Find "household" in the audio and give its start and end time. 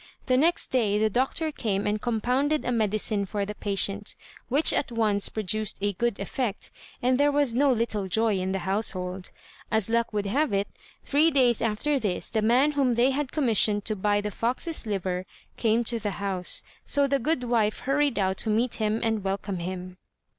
8.65-9.29